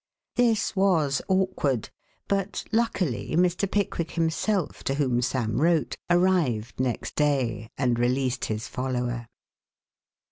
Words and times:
This 0.35 0.75
was 0.75 1.21
awkward, 1.27 1.91
but 2.27 2.63
luckily, 2.71 3.35
Mr. 3.37 3.69
Pickwick 3.69 4.09
himself, 4.13 4.83
to 4.85 4.95
whom 4.95 5.21
Sam 5.21 5.61
wrote, 5.61 5.95
arrived 6.09 6.79
next 6.79 7.15
day 7.15 7.69
and 7.77 7.99
released 7.99 8.45
his 8.45 8.67
follower. 8.67 9.27